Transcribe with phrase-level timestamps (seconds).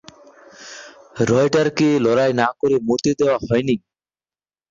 [1.29, 3.75] রয়টারকে লড়াই না করে মরতে দেয়া হয়নি।